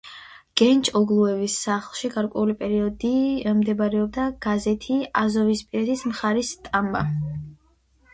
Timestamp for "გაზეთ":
4.47-4.87